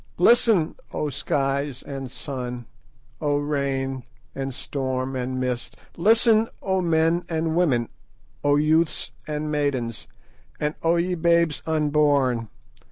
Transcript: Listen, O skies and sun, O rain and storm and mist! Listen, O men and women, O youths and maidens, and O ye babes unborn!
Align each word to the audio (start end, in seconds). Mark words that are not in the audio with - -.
Listen, 0.17 0.73
O 0.93 1.11
skies 1.11 1.83
and 1.83 2.09
sun, 2.09 2.65
O 3.21 3.37
rain 3.37 4.01
and 4.33 4.51
storm 4.51 5.15
and 5.15 5.39
mist! 5.39 5.77
Listen, 5.95 6.47
O 6.63 6.81
men 6.81 7.23
and 7.29 7.55
women, 7.55 7.87
O 8.43 8.55
youths 8.55 9.11
and 9.27 9.51
maidens, 9.51 10.07
and 10.59 10.73
O 10.81 10.95
ye 10.95 11.13
babes 11.13 11.61
unborn! 11.67 12.49